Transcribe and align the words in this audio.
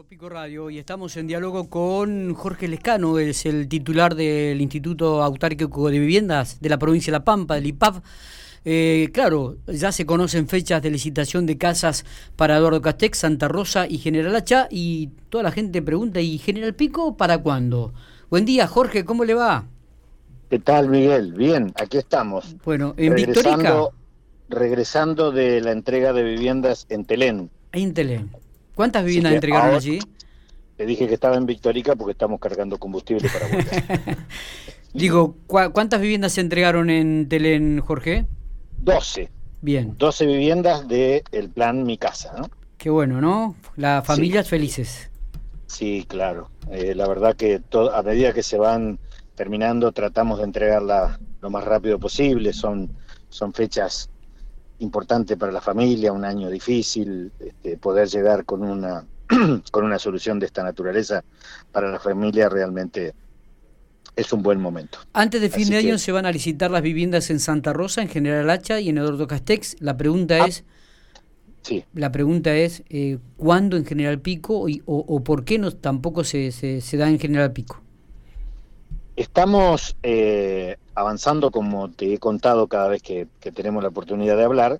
Pico 0.00 0.30
Radio 0.30 0.70
y 0.70 0.78
estamos 0.78 1.16
en 1.18 1.26
diálogo 1.26 1.68
con 1.68 2.32
Jorge 2.32 2.66
Lescano, 2.66 3.18
es 3.18 3.44
el 3.44 3.68
titular 3.68 4.14
del 4.14 4.58
Instituto 4.60 5.22
Autárquico 5.22 5.90
de 5.90 5.98
Viviendas 5.98 6.60
de 6.60 6.70
la 6.70 6.78
provincia 6.78 7.10
de 7.10 7.18
La 7.18 7.24
Pampa, 7.24 7.56
del 7.56 7.66
IPAP. 7.66 8.02
Eh, 8.64 9.10
claro, 9.12 9.58
ya 9.66 9.92
se 9.92 10.06
conocen 10.06 10.48
fechas 10.48 10.80
de 10.80 10.90
licitación 10.90 11.44
de 11.44 11.58
casas 11.58 12.06
para 12.36 12.56
Eduardo 12.56 12.80
Castex, 12.80 13.18
Santa 13.18 13.48
Rosa 13.48 13.86
y 13.86 13.98
General 13.98 14.34
Hacha 14.34 14.66
y 14.70 15.10
toda 15.28 15.44
la 15.44 15.52
gente 15.52 15.82
pregunta, 15.82 16.20
¿y 16.20 16.38
General 16.38 16.74
Pico 16.74 17.16
para 17.16 17.38
cuándo? 17.38 17.92
Buen 18.30 18.46
día, 18.46 18.66
Jorge, 18.66 19.04
¿cómo 19.04 19.24
le 19.26 19.34
va? 19.34 19.66
¿Qué 20.48 20.58
tal, 20.58 20.88
Miguel? 20.88 21.34
Bien, 21.34 21.70
aquí 21.76 21.98
estamos. 21.98 22.56
Bueno, 22.64 22.94
en 22.96 23.12
regresando, 23.12 23.92
regresando 24.48 25.32
de 25.32 25.60
la 25.60 25.72
entrega 25.72 26.14
de 26.14 26.22
viviendas 26.22 26.86
en 26.88 27.04
Telén. 27.04 27.50
En 27.72 27.92
Telén. 27.92 28.41
¿Cuántas 28.74 29.04
viviendas 29.04 29.34
entregaron 29.34 29.74
allí? 29.74 29.98
Te 30.76 30.86
dije 30.86 31.06
que 31.06 31.14
estaba 31.14 31.36
en 31.36 31.46
Victorica 31.46 31.94
porque 31.94 32.12
estamos 32.12 32.40
cargando 32.40 32.78
combustible 32.78 33.28
para 33.28 33.46
volver. 33.46 34.18
Digo, 34.94 35.36
¿cuántas 35.46 36.00
viviendas 36.00 36.32
se 36.32 36.40
entregaron 36.40 36.90
en 36.90 37.28
Telén, 37.28 37.80
Jorge? 37.80 38.26
12. 38.78 39.30
Bien. 39.62 39.94
12 39.96 40.26
viviendas 40.26 40.86
del 40.88 41.50
plan 41.54 41.84
Mi 41.84 41.96
Casa, 41.96 42.34
¿no? 42.36 42.50
Qué 42.76 42.90
bueno, 42.90 43.20
¿no? 43.20 43.54
Las 43.76 44.04
familias 44.04 44.48
felices. 44.48 45.10
Sí, 45.66 46.04
claro. 46.08 46.50
Eh, 46.70 46.94
la 46.94 47.08
verdad 47.08 47.36
que 47.36 47.62
a 47.94 48.02
medida 48.02 48.32
que 48.32 48.42
se 48.42 48.58
van 48.58 48.98
terminando 49.34 49.92
tratamos 49.92 50.38
de 50.38 50.44
entregarla 50.44 51.18
lo 51.40 51.48
más 51.48 51.64
rápido 51.64 51.98
posible. 51.98 52.52
Son, 52.52 52.90
son 53.28 53.54
fechas 53.54 54.10
importante 54.82 55.36
para 55.36 55.52
la 55.52 55.60
familia, 55.60 56.12
un 56.12 56.24
año 56.24 56.50
difícil, 56.50 57.32
este, 57.38 57.76
poder 57.76 58.08
llegar 58.08 58.44
con 58.44 58.62
una, 58.62 59.04
con 59.70 59.84
una 59.84 59.98
solución 59.98 60.38
de 60.38 60.46
esta 60.46 60.62
naturaleza 60.62 61.24
para 61.70 61.90
la 61.90 61.98
familia 61.98 62.48
realmente 62.48 63.14
es 64.16 64.32
un 64.32 64.42
buen 64.42 64.60
momento. 64.60 64.98
Antes 65.12 65.40
de 65.40 65.48
fin 65.48 65.68
de 65.70 65.78
año 65.78 65.98
se 65.98 66.12
van 66.12 66.26
a 66.26 66.32
licitar 66.32 66.70
las 66.70 66.82
viviendas 66.82 67.30
en 67.30 67.40
Santa 67.40 67.72
Rosa, 67.72 68.02
en 68.02 68.08
General 68.08 68.48
Hacha 68.50 68.80
y 68.80 68.90
en 68.90 68.98
Eduardo 68.98 69.26
Castex. 69.26 69.76
La 69.80 69.96
pregunta 69.96 70.42
ah, 70.42 70.46
es, 70.46 70.64
sí. 71.62 71.84
la 71.94 72.12
pregunta 72.12 72.54
es, 72.54 72.82
eh, 72.90 73.18
¿cuándo 73.36 73.76
en 73.76 73.86
General 73.86 74.20
Pico 74.20 74.68
y, 74.68 74.82
o, 74.84 75.24
por 75.24 75.44
qué 75.44 75.58
no 75.58 75.70
tampoco 75.70 76.24
se, 76.24 76.52
se, 76.52 76.96
da 76.96 77.08
en 77.08 77.18
General 77.18 77.52
Pico? 77.52 77.81
Estamos 79.16 79.96
eh, 80.02 80.76
avanzando, 80.94 81.50
como 81.50 81.90
te 81.90 82.14
he 82.14 82.18
contado 82.18 82.66
cada 82.66 82.88
vez 82.88 83.02
que, 83.02 83.28
tenemos 83.54 83.82
la 83.82 83.90
oportunidad 83.90 84.36
de 84.36 84.44
hablar. 84.44 84.78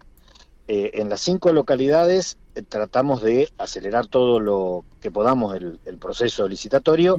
Eh, 0.69 0.93
en 0.95 1.11
las 1.11 1.21
cinco 1.21 1.53
localidades 1.53 2.39
eh, 2.55 2.63
tratamos 2.63 3.21
de 3.23 3.53
acelerar 3.59 4.07
todo 4.07 4.41
lo 4.41 4.85
que 5.01 5.11
podamos 5.11 5.55
el, 5.57 5.99
proceso 5.99 6.49
licitatorio. 6.49 7.17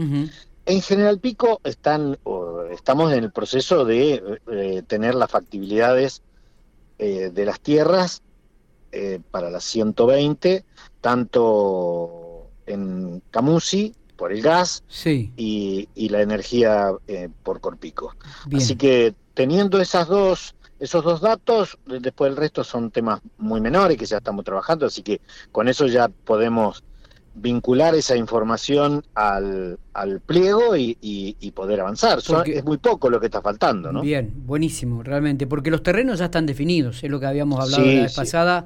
En 0.65 0.81
General 0.81 1.19
Pico 1.19 1.59
están, 1.63 2.17
estamos 2.71 3.11
en 3.13 3.25
el 3.25 3.31
proceso 3.31 3.85
de 3.85 4.39
eh, 4.49 4.81
tener 4.87 5.13
las 5.13 5.29
factibilidades 5.29 6.23
de 6.97 7.45
las 7.45 7.59
tierras 7.59 8.21
para 9.29 9.49
las 9.49 9.65
120, 9.65 10.63
tanto 11.01 12.47
en 12.65 13.21
Camusi 13.29 13.93
por 14.15 14.31
el 14.31 14.41
gas 14.41 14.83
y, 15.05 15.87
la 16.09 16.21
energía 16.21 16.91
eh, 17.07 17.29
por 17.43 17.59
Corpico. 17.59 18.15
Así 18.53 18.75
que 18.75 19.13
teniendo 19.33 19.81
esas 19.81 20.07
dos, 20.07 20.55
esos 20.79 21.03
dos 21.03 21.21
datos, 21.21 21.77
después 21.85 22.29
el 22.29 22.37
resto 22.37 22.63
son 22.63 22.91
temas 22.91 23.21
muy 23.37 23.61
menores 23.61 23.97
que 23.97 24.05
ya 24.05 24.17
estamos 24.17 24.45
trabajando, 24.45 24.85
así 24.85 25.01
que 25.01 25.21
con 25.51 25.67
eso 25.67 25.87
ya 25.87 26.07
podemos 26.07 26.83
vincular 27.35 27.95
esa 27.95 28.15
información 28.15 29.03
al, 29.15 29.79
al 29.93 30.19
pliego 30.19 30.75
y, 30.75 31.51
poder 31.55 31.81
avanzar. 31.81 32.19
es 32.45 32.63
muy 32.63 32.77
poco 32.77 33.09
lo 33.09 33.19
que 33.19 33.27
está 33.27 33.41
faltando, 33.41 33.91
¿no? 33.91 34.01
Bien, 34.01 34.31
buenísimo, 34.45 35.03
realmente, 35.03 35.47
porque 35.47 35.71
los 35.71 35.83
terrenos 35.83 36.19
ya 36.19 36.25
están 36.25 36.45
definidos, 36.45 37.03
es 37.03 37.09
lo 37.09 37.19
que 37.19 37.25
habíamos 37.27 37.59
hablado 37.59 37.85
la 37.85 38.01
vez 38.03 38.15
pasada. 38.15 38.65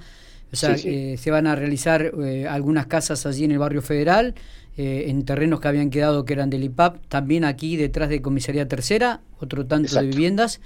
O 0.51 0.55
sea, 0.55 0.75
eh, 0.75 1.17
se 1.17 1.29
van 1.29 1.45
a 1.45 1.55
realizar 1.55 2.13
eh, 2.23 2.47
algunas 2.47 2.87
casas 2.87 3.25
allí 3.25 3.43
en 3.43 3.51
el 3.51 3.59
barrio 3.59 3.81
federal 3.81 4.33
eh, 4.77 5.05
en 5.07 5.25
terrenos 5.25 5.59
que 5.59 5.67
habían 5.67 5.89
quedado 5.89 6.23
que 6.23 6.33
eran 6.33 6.51
del 6.51 6.63
IPAP, 6.63 7.07
también 7.07 7.45
aquí 7.45 7.77
detrás 7.77 8.09
de 8.09 8.21
Comisaría 8.21 8.67
Tercera, 8.67 9.21
otro 9.39 9.65
tanto 9.65 9.99
de 9.99 10.05
viviendas, 10.05 10.61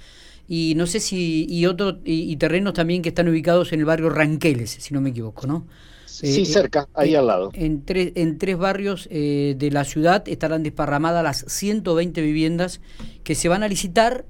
y 0.46 0.74
no 0.76 0.86
sé 0.86 1.00
si, 1.00 1.46
y, 1.48 1.64
otro, 1.64 1.98
y, 2.04 2.36
terrenos 2.36 2.74
también 2.74 3.00
que 3.00 3.08
están 3.08 3.26
ubicados 3.28 3.72
en 3.72 3.80
el 3.80 3.86
barrio 3.86 4.10
Ranqueles, 4.10 4.70
si 4.70 4.92
no 4.92 5.00
me 5.00 5.10
equivoco, 5.10 5.46
¿no? 5.46 5.66
Sí, 6.04 6.42
eh, 6.42 6.44
cerca, 6.44 6.88
ahí 6.92 7.14
eh, 7.14 7.16
al 7.16 7.26
lado. 7.26 7.52
En, 7.54 7.86
tres 7.86 8.12
en 8.14 8.36
tres 8.36 8.58
barrios 8.58 9.08
de 9.08 9.70
la 9.72 9.84
ciudad 9.84 10.28
estarán 10.28 10.62
desparramadas 10.62 11.24
las 11.24 11.46
120 11.48 12.20
viviendas 12.20 12.82
que 13.24 13.34
se 13.34 13.48
van 13.48 13.62
a 13.62 13.68
licitar, 13.68 14.26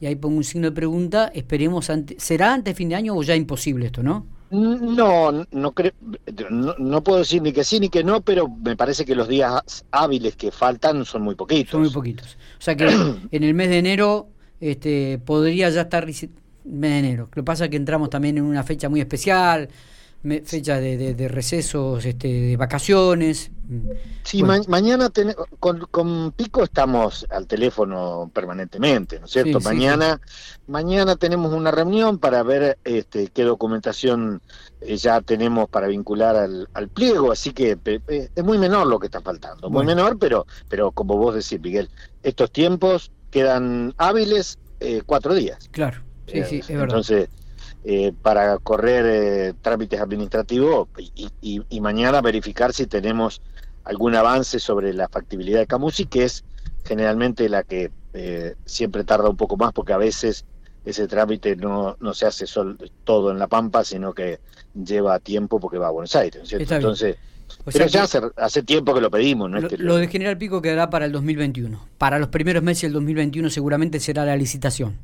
y 0.00 0.06
ahí 0.06 0.16
pongo 0.16 0.36
un 0.36 0.42
signo 0.42 0.70
de 0.70 0.72
pregunta, 0.72 1.30
esperemos, 1.32 1.90
ante, 1.90 2.16
¿será 2.18 2.54
antes 2.54 2.74
de 2.74 2.76
fin 2.76 2.88
de 2.88 2.96
año 2.96 3.14
o 3.14 3.22
ya 3.22 3.36
imposible 3.36 3.86
esto, 3.86 4.02
no? 4.02 4.26
No, 4.52 5.46
no, 5.50 5.72
creo, 5.72 5.92
no, 6.50 7.02
puedo 7.02 7.20
decir 7.20 7.40
ni 7.40 7.54
que 7.54 7.64
sí 7.64 7.80
ni 7.80 7.88
que 7.88 8.04
no, 8.04 8.20
pero 8.20 8.48
me 8.48 8.76
parece 8.76 9.06
que 9.06 9.14
los 9.14 9.26
días 9.26 9.86
hábiles 9.90 10.36
que 10.36 10.50
faltan 10.50 11.06
son 11.06 11.22
muy 11.22 11.34
poquitos. 11.34 11.70
Son 11.70 11.80
muy 11.80 11.90
poquitos. 11.90 12.36
O 12.58 12.62
sea 12.62 12.76
que 12.76 12.84
en 13.30 13.44
el 13.44 13.54
mes 13.54 13.70
de 13.70 13.78
enero 13.78 14.28
este, 14.60 15.18
podría 15.24 15.70
ya 15.70 15.82
estar 15.82 16.04
mes 16.04 16.28
de 16.64 16.98
enero. 16.98 17.24
Lo 17.24 17.30
que 17.30 17.42
pasa 17.42 17.64
es 17.64 17.70
que 17.70 17.78
entramos 17.78 18.10
también 18.10 18.36
en 18.36 18.44
una 18.44 18.62
fecha 18.62 18.90
muy 18.90 19.00
especial, 19.00 19.70
fecha 20.44 20.78
de, 20.78 21.14
de, 21.14 21.28
recesos, 21.28 22.04
este, 22.04 22.28
de 22.28 22.56
vacaciones. 22.56 23.50
Sí, 24.22 24.42
mañana 24.42 25.10
con, 25.58 26.32
Pico 26.32 26.62
estamos 26.62 27.26
al 27.30 27.46
teléfono 27.46 28.30
permanentemente, 28.32 29.18
¿no 29.18 29.26
es 29.26 29.32
cierto? 29.32 29.60
mañana, 29.60 30.20
mañana 30.66 31.16
tenemos 31.16 31.52
una 31.52 31.70
reunión 31.70 32.18
para 32.18 32.42
ver 32.42 32.78
este, 32.84 33.28
qué 33.28 33.42
documentación 33.42 34.42
eh, 34.80 34.96
ya 34.96 35.20
tenemos 35.22 35.68
para 35.68 35.88
vincular 35.88 36.36
al, 36.36 36.88
pliego, 36.88 37.32
así 37.32 37.52
que 37.52 37.78
es 38.06 38.44
muy 38.44 38.58
menor 38.58 38.86
lo 38.86 39.00
que 39.00 39.06
está 39.06 39.20
faltando, 39.20 39.70
muy 39.70 39.84
menor, 39.84 40.18
pero, 40.18 40.46
pero 40.68 40.92
como 40.92 41.16
vos 41.16 41.34
decís, 41.34 41.60
Miguel, 41.60 41.88
estos 42.22 42.52
tiempos 42.52 43.10
quedan 43.30 43.94
hábiles 43.96 44.58
eh, 44.80 45.02
cuatro 45.04 45.34
días. 45.34 45.68
Claro, 45.72 46.02
sí, 46.26 46.44
sí, 46.44 46.58
es 46.58 46.68
verdad. 46.68 46.84
Entonces 46.84 47.28
eh, 47.84 48.12
para 48.22 48.58
correr 48.58 49.06
eh, 49.06 49.54
trámites 49.60 50.00
administrativos 50.00 50.86
y, 50.96 51.80
mañana 51.80 52.20
verificar 52.20 52.72
si 52.72 52.86
tenemos 52.86 53.42
algún 53.82 54.14
avance 54.14 54.60
sobre 54.60 54.94
la 54.94 55.08
factibilidad 55.08 55.58
de 55.58 55.66
Camusi, 55.66 56.06
que 56.06 56.22
es 56.22 56.44
generalmente 56.84 57.48
la 57.48 57.64
que 57.64 57.90
eh, 58.12 58.54
siempre 58.64 59.02
tarda 59.02 59.28
un 59.28 59.36
poco 59.36 59.56
más 59.56 59.72
porque 59.72 59.92
a 59.92 59.96
veces 59.96 60.44
ese 60.84 61.08
trámite 61.08 61.56
no, 61.56 61.96
no 61.98 62.14
se 62.14 62.26
hace 62.26 62.44
todo 63.02 63.32
en 63.32 63.40
La 63.40 63.48
Pampa, 63.48 63.82
sino 63.82 64.12
que 64.12 64.38
lleva 64.74 65.18
tiempo 65.18 65.58
porque 65.58 65.78
va 65.78 65.88
a 65.88 65.90
Buenos 65.90 66.14
Aires, 66.14 66.52
Entonces, 66.52 67.16
pero 67.64 67.86
ya 67.86 68.06
hace, 68.36 68.62
tiempo 68.62 68.94
que 68.94 69.00
lo 69.00 69.10
pedimos. 69.10 69.50
¿no? 69.50 69.60
Lo, 69.60 69.68
lo 69.76 69.96
de 69.96 70.06
General 70.06 70.38
Pico 70.38 70.62
quedará 70.62 70.88
para 70.88 71.06
el 71.06 71.10
2021. 71.12 71.84
Para 71.98 72.20
los 72.20 72.28
primeros 72.28 72.62
meses 72.62 72.82
del 72.82 72.92
2021 72.92 73.50
seguramente 73.50 73.98
será 73.98 74.24
la 74.24 74.36
licitación. 74.36 74.98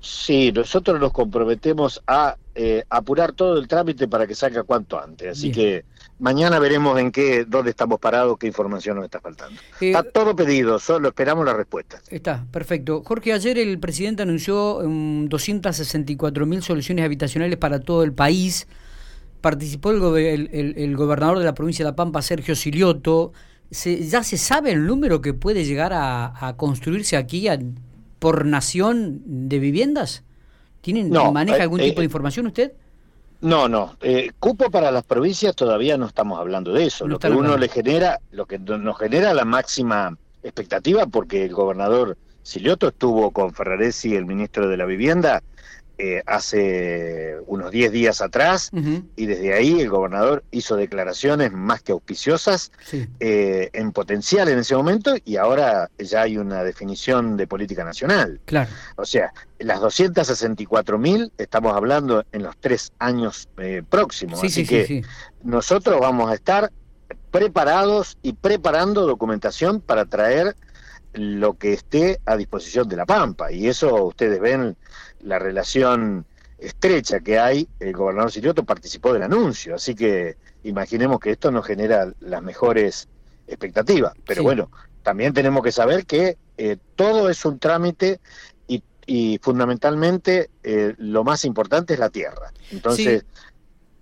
Sí, 0.00 0.52
nosotros 0.52 1.00
nos 1.00 1.12
comprometemos 1.12 2.00
a 2.06 2.36
eh, 2.54 2.84
apurar 2.88 3.32
todo 3.32 3.58
el 3.58 3.66
trámite 3.66 4.06
para 4.06 4.26
que 4.26 4.34
salga 4.34 4.62
cuanto 4.62 5.00
antes. 5.00 5.32
Así 5.38 5.50
que 5.50 5.84
mañana 6.20 6.60
veremos 6.60 6.98
en 7.00 7.10
qué, 7.10 7.44
dónde 7.44 7.70
estamos 7.70 7.98
parados, 7.98 8.38
qué 8.38 8.46
información 8.46 8.96
nos 8.96 9.06
está 9.06 9.20
faltando. 9.20 9.60
Eh, 9.80 9.90
está 9.90 10.04
todo 10.04 10.36
pedido, 10.36 10.78
solo 10.78 11.08
esperamos 11.08 11.44
la 11.44 11.54
respuesta. 11.54 12.00
Está, 12.10 12.46
perfecto. 12.52 13.02
Jorge, 13.04 13.32
ayer 13.32 13.58
el 13.58 13.78
presidente 13.80 14.22
anunció 14.22 14.80
264 14.82 16.46
mil 16.46 16.62
soluciones 16.62 17.04
habitacionales 17.04 17.58
para 17.58 17.80
todo 17.80 18.04
el 18.04 18.12
país. 18.12 18.68
Participó 19.40 19.90
el, 20.16 20.48
el, 20.52 20.96
gobernador 20.96 21.38
de 21.38 21.44
la 21.44 21.54
provincia 21.54 21.84
de 21.84 21.90
La 21.90 21.96
Pampa, 21.96 22.22
Sergio 22.22 22.54
Silioto. 22.54 23.32
¿Ya 23.70 24.22
se 24.22 24.38
sabe 24.38 24.72
el 24.72 24.86
número 24.86 25.20
que 25.20 25.34
puede 25.34 25.64
llegar 25.64 25.92
a, 25.92 26.48
a 26.48 26.56
construirse 26.56 27.16
aquí 27.16 27.46
a, 27.48 27.58
por 28.18 28.46
nación 28.46 29.22
de 29.24 29.58
viviendas? 29.58 30.24
¿Tienen, 30.80 31.10
¿Maneja 31.10 31.58
eh, 31.58 31.62
algún 31.62 31.80
tipo 31.80 32.00
de 32.00 32.04
eh, 32.04 32.06
información 32.06 32.46
usted? 32.46 32.72
No, 33.40 33.68
no. 33.68 33.96
Eh, 34.00 34.32
cupo 34.38 34.70
para 34.70 34.90
las 34.90 35.04
provincias 35.04 35.54
todavía 35.54 35.96
no 35.96 36.06
estamos 36.06 36.38
hablando 36.38 36.72
de 36.72 36.86
eso. 36.86 37.06
lo 37.06 37.18
que 37.18 37.28
uno 37.28 37.56
le 37.56 37.68
genera, 37.68 38.18
lo 38.30 38.46
que 38.46 38.58
nos 38.58 38.98
genera 38.98 39.32
la 39.34 39.44
máxima 39.44 40.16
expectativa, 40.42 41.06
porque 41.06 41.44
el 41.44 41.52
gobernador 41.52 42.16
Silioto 42.42 42.88
estuvo 42.88 43.30
con 43.30 43.52
Ferraresi, 43.52 44.14
el 44.14 44.24
ministro 44.24 44.68
de 44.68 44.76
la 44.76 44.86
Vivienda, 44.86 45.42
eh, 46.00 46.22
hace 46.26 47.36
unos 47.48 47.72
10 47.72 47.90
días 47.90 48.20
atrás 48.20 48.70
y 49.16 49.26
desde 49.26 49.52
ahí 49.52 49.80
el 49.80 49.88
gobernador 49.88 50.44
hizo 50.52 50.76
declaraciones 50.76 51.50
más 51.50 51.82
que 51.82 51.90
auspiciosas 51.90 52.70
eh, 52.92 53.70
en 53.72 53.90
potencial 53.90 54.48
en 54.48 54.60
ese 54.60 54.76
momento 54.76 55.16
y 55.24 55.36
ahora 55.36 55.90
ya 55.98 56.22
hay 56.22 56.38
una 56.38 56.62
definición 56.62 57.36
de 57.36 57.48
política 57.48 57.82
nacional. 57.82 58.40
Claro. 58.44 58.70
O 58.94 59.04
sea, 59.04 59.32
las 59.58 59.80
264 59.80 60.98
mil 60.98 61.32
estamos 61.36 61.74
hablando 61.74 62.24
en 62.30 62.44
los 62.44 62.56
tres 62.58 62.92
años 63.00 63.48
eh, 63.58 63.82
próximos. 63.88 64.42
así 64.44 64.64
que 64.64 65.02
nosotros 65.42 65.98
vamos 66.00 66.30
a 66.30 66.34
estar 66.34 66.70
preparados 67.32 68.18
y 68.22 68.34
preparando 68.34 69.06
documentación 69.06 69.80
para 69.80 70.04
traer 70.04 70.54
lo 71.12 71.54
que 71.54 71.72
esté 71.72 72.20
a 72.26 72.36
disposición 72.36 72.88
de 72.88 72.96
la 72.96 73.06
Pampa. 73.06 73.50
Y 73.52 73.68
eso 73.68 74.04
ustedes 74.04 74.40
ven 74.40 74.76
la 75.20 75.38
relación 75.38 76.26
estrecha 76.58 77.20
que 77.20 77.38
hay. 77.38 77.68
El 77.80 77.92
gobernador 77.92 78.30
Sirioto 78.30 78.64
participó 78.64 79.12
del 79.12 79.22
anuncio, 79.22 79.74
así 79.74 79.94
que 79.94 80.36
imaginemos 80.64 81.20
que 81.20 81.30
esto 81.30 81.50
nos 81.50 81.66
genera 81.66 82.12
las 82.20 82.42
mejores 82.42 83.08
expectativas. 83.46 84.12
Pero 84.26 84.42
bueno, 84.42 84.70
también 85.02 85.32
tenemos 85.32 85.62
que 85.62 85.72
saber 85.72 86.04
que 86.04 86.36
eh, 86.56 86.76
todo 86.96 87.30
es 87.30 87.44
un 87.44 87.58
trámite 87.58 88.20
y, 89.10 89.40
fundamentalmente 89.40 90.50
eh, 90.62 90.94
lo 90.98 91.24
más 91.24 91.46
importante 91.46 91.94
es 91.94 92.00
la 92.00 92.10
tierra. 92.10 92.52
Entonces... 92.70 93.24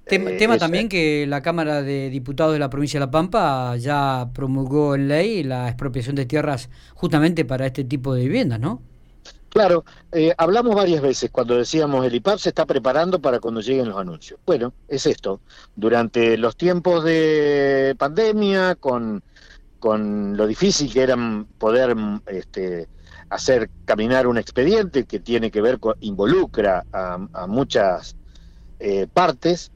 Eh, 0.09 0.37
tema, 0.39 0.57
también 0.57 0.89
que 0.89 1.27
la 1.27 1.43
Cámara 1.43 1.83
de 1.83 2.11
Diputados 2.11 2.53
de 2.53 2.61
la 2.61 2.71
provincia 2.71 3.01
de 3.01 3.07
La 3.07 3.11
Pampa 3.11 3.77
ya 3.77 4.31
promulgó 4.33 4.95
en 4.95 5.09
ley 5.09 5.43
la 5.43 5.67
expropiación 5.67 6.15
de 6.15 6.27
tierras 6.27 6.71
justamente 6.95 7.45
para 7.45 7.67
este 7.67 7.83
tipo 7.83 8.15
de 8.15 8.23
viviendas, 8.23 8.61
¿no? 8.61 8.81
Claro, 9.49 9.85
eh, 10.13 10.33
hablamos 10.37 10.77
varias 10.77 11.01
veces 11.01 11.31
cuando 11.31 11.57
decíamos 11.57 12.07
el 12.07 12.15
IPAP 12.15 12.39
se 12.39 12.51
está 12.51 12.67
preparando 12.67 13.21
para 13.21 13.41
cuando 13.41 13.61
lleguen 13.61 13.89
los 13.89 13.99
anuncios. 13.99 14.39
Bueno, 14.47 14.75
es 14.87 15.07
esto. 15.07 15.41
Durante 15.75 16.37
los 16.37 16.57
tiempos 16.57 17.03
de 17.03 17.97
pandemia, 17.99 18.77
con, 18.77 19.25
con 19.81 20.37
lo 20.37 20.47
difícil 20.47 20.93
que 20.93 21.03
era 21.03 21.17
poder 21.59 21.97
este, 22.27 22.87
hacer 23.31 23.71
caminar 23.87 24.27
un 24.27 24.39
expediente 24.39 25.05
que 25.05 25.19
tiene 25.19 25.51
que 25.51 25.61
ver 25.61 25.81
con, 25.81 25.97
involucra 26.01 26.85
a, 26.93 27.47
muchas 27.49 28.15
eh, 28.79 29.07
partes, 29.13 29.73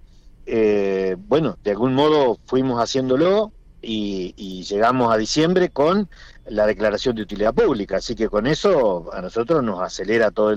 eh, 0.53 1.15
bueno, 1.17 1.57
de 1.63 1.71
algún 1.71 1.95
modo 1.95 2.37
fuimos 2.45 2.83
haciéndolo 2.83 3.53
y, 3.81 4.65
llegamos 4.65 5.15
a 5.15 5.17
diciembre 5.17 5.71
con 5.71 6.09
la 6.45 6.67
declaración 6.67 7.15
de 7.15 7.23
utilidad 7.23 7.55
pública. 7.55 7.99
Así 7.99 8.17
que 8.17 8.29
con 8.29 8.49
eso 8.49 9.13
a 9.13 9.23
nosotros 9.23 9.63
nos 9.63 9.81
acelera 9.81 10.33
todo 10.33 10.57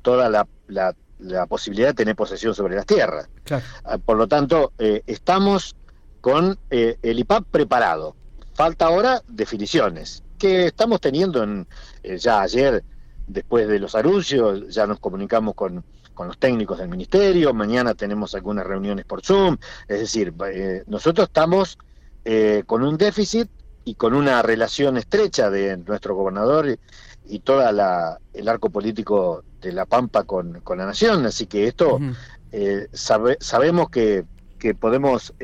toda 0.00 0.30
la, 0.30 0.96
posibilidad 1.46 1.88
de 1.88 1.94
tener 1.94 2.16
posesión 2.16 2.54
sobre 2.54 2.74
las 2.74 2.86
tierras. 2.86 3.28
Ah, 3.84 3.98
por 3.98 4.16
lo 4.16 4.26
tanto, 4.26 4.72
eh, 4.78 5.02
estamos 5.06 5.76
con 6.22 6.58
eh, 6.70 6.96
el 7.02 7.18
IPAP 7.18 7.44
preparado. 7.50 8.16
Falta 8.54 8.86
ahora 8.86 9.22
definiciones, 9.28 10.22
que 10.38 10.66
estamos 10.66 11.02
teniendo 11.02 11.42
en, 11.42 11.66
ya 12.18 12.40
ayer, 12.40 12.82
después 13.26 13.68
de 13.68 13.78
los 13.78 13.94
anuncios, 13.94 14.74
ya 14.74 14.86
nos 14.86 15.00
comunicamos 15.00 15.54
con 15.54 15.84
con 16.14 16.28
los 16.28 16.38
técnicos 16.38 16.78
del 16.78 16.88
ministerio, 16.88 17.52
mañana 17.52 17.94
tenemos 17.94 18.34
algunas 18.34 18.66
reuniones 18.66 19.04
por 19.04 19.22
Zoom, 19.24 19.56
es 19.88 20.00
decir, 20.00 20.32
eh, 20.52 20.84
nosotros 20.86 21.28
estamos 21.28 21.78
eh, 22.24 22.62
con 22.66 22.82
un 22.82 22.96
déficit 22.96 23.48
y 23.84 23.96
con 23.96 24.14
una 24.14 24.40
relación 24.42 24.96
estrecha 24.96 25.50
de 25.50 25.76
nuestro 25.76 26.14
gobernador 26.14 26.78
y, 27.26 27.38
toda 27.40 27.72
la 27.72 28.18
el 28.32 28.48
arco 28.48 28.70
político 28.70 29.44
de 29.60 29.72
la 29.72 29.86
Pampa 29.86 30.24
con, 30.24 30.62
la 30.64 30.86
nación, 30.86 31.26
así 31.26 31.46
que 31.46 31.66
esto 31.66 31.98
eh, 32.52 32.88
sabemos 32.92 33.90
que, 33.90 34.24
que 34.58 34.74
podemos 34.74 35.34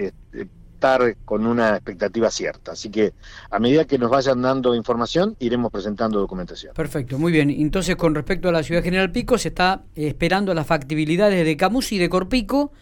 estar 0.81 1.17
con 1.27 1.47
una 1.47 1.77
expectativa 1.77 2.31
cierta. 2.31 2.73
Así 2.73 2.89
que 2.91 3.13
a 3.51 3.59
medida 3.59 3.85
que 3.85 3.99
nos 3.99 4.11
vayan 4.11 4.41
dando 4.41 4.75
información, 4.75 5.37
iremos 5.39 5.71
presentando 5.71 6.19
documentación. 6.19 6.73
Perfecto, 6.75 7.19
muy 7.19 7.31
bien. 7.33 7.51
Entonces, 7.51 7.97
con 7.97 8.15
respecto 8.15 8.49
a 8.49 8.53
la 8.53 8.63
ciudad 8.63 8.83
General 8.83 9.13
Pico, 9.13 9.37
se 9.37 9.49
está 9.49 9.83
esperando 9.95 10.55
las 10.55 10.67
factibilidades 10.67 11.45
de 11.45 11.57
Camus 11.59 11.93
y 11.93 11.99
de 11.99 12.09
Corpico. 12.09 12.73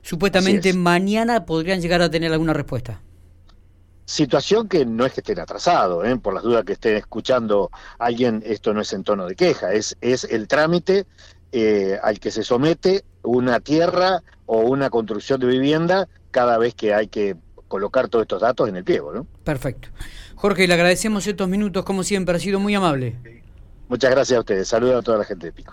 Supuestamente 0.00 0.72
mañana 0.72 1.44
podrían 1.44 1.82
llegar 1.82 2.00
a 2.00 2.10
tener 2.10 2.32
alguna 2.32 2.54
respuesta. 2.54 3.02
Situación 4.06 4.68
que 4.68 4.84
no 4.84 5.06
es 5.06 5.12
que 5.12 5.20
estén 5.20 5.40
atrasados, 5.40 6.06
¿eh? 6.06 6.16
por 6.16 6.34
las 6.34 6.42
dudas 6.42 6.64
que 6.64 6.74
estén 6.74 6.96
escuchando 6.96 7.70
alguien, 7.98 8.42
esto 8.44 8.74
no 8.74 8.82
es 8.82 8.92
en 8.92 9.02
tono 9.02 9.26
de 9.26 9.34
queja, 9.34 9.72
es, 9.72 9.96
es 10.02 10.24
el 10.24 10.46
trámite 10.46 11.06
eh, 11.56 12.00
al 12.02 12.18
que 12.18 12.32
se 12.32 12.42
somete 12.42 13.04
una 13.22 13.60
tierra 13.60 14.24
o 14.46 14.58
una 14.58 14.90
construcción 14.90 15.38
de 15.38 15.46
vivienda 15.46 16.08
cada 16.32 16.58
vez 16.58 16.74
que 16.74 16.92
hay 16.92 17.06
que 17.06 17.36
colocar 17.68 18.08
todos 18.08 18.24
estos 18.24 18.42
datos 18.42 18.68
en 18.68 18.74
el 18.74 18.82
pliego. 18.82 19.12
¿no? 19.12 19.24
Perfecto. 19.44 19.88
Jorge, 20.34 20.66
le 20.66 20.74
agradecemos 20.74 21.28
estos 21.28 21.48
minutos, 21.48 21.84
como 21.84 22.02
siempre, 22.02 22.34
ha 22.34 22.40
sido 22.40 22.58
muy 22.58 22.74
amable. 22.74 23.14
Muchas 23.88 24.10
gracias 24.10 24.36
a 24.36 24.40
ustedes. 24.40 24.66
Saludos 24.66 24.96
a 24.98 25.02
toda 25.02 25.18
la 25.18 25.24
gente 25.24 25.46
de 25.46 25.52
Pico. 25.52 25.62